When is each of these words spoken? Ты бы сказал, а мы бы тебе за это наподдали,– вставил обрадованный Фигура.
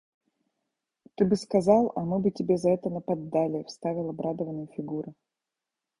Ты 1.15 1.21
бы 1.25 1.35
сказал, 1.35 1.91
а 1.95 2.03
мы 2.05 2.17
бы 2.17 2.31
тебе 2.31 2.57
за 2.57 2.71
это 2.71 2.89
наподдали,– 2.89 3.61
вставил 3.67 4.09
обрадованный 4.09 4.65
Фигура. 4.75 5.13